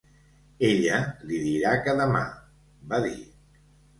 [0.67, 0.95] "Ella
[1.31, 2.23] li dirà que demà",
[2.95, 3.15] va dir.